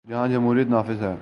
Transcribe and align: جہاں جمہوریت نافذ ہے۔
جہاں 0.09 0.27
جمہوریت 0.27 0.67
نافذ 0.67 1.01
ہے۔ 1.03 1.15